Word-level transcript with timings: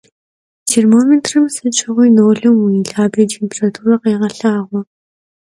Têrmomêtrım 0.69 1.45
sıt 1.55 1.73
şığui 1.77 2.09
nolım 2.15 2.57
yi 2.73 2.81
lhabje 2.87 3.25
têmpêrature 3.31 3.95
khêğelhağue. 4.01 4.79